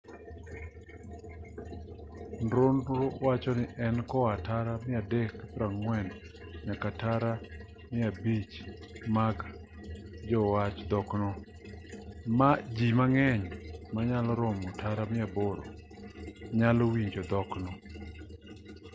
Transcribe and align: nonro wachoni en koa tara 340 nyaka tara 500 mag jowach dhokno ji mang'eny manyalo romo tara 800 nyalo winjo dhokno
nonro 2.49 2.99
wachoni 3.25 3.65
en 3.85 3.95
koa 4.11 4.33
tara 4.47 4.73
340 4.85 6.13
nyaka 6.67 6.89
tara 7.01 7.31
500 7.91 8.51
mag 9.15 9.37
jowach 10.29 10.77
dhokno 10.91 11.29
ji 12.75 12.87
mang'eny 12.99 13.45
manyalo 13.93 14.31
romo 14.41 14.67
tara 14.81 15.03
800 15.09 15.61
nyalo 16.59 16.83
winjo 16.93 17.21
dhokno 17.31 17.69